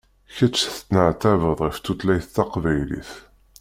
[0.35, 3.11] Kečč tettneɛtabeḍ ɣef tutlayt taqbaylit.